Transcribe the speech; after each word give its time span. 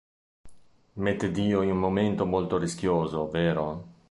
Mette 0.95 1.29
Dio 1.29 1.61
in 1.61 1.69
un 1.69 1.77
momento 1.77 2.25
molto 2.25 2.57
rischioso, 2.57 3.29
vero? 3.29 3.89